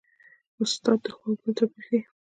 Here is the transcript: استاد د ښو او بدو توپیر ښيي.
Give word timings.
استاد 0.63 0.99
د 1.03 1.07
ښو 1.15 1.25
او 1.31 1.37
بدو 1.39 1.51
توپیر 1.57 1.83
ښيي. 1.85 2.01